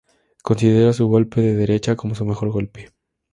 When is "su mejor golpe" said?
2.15-2.89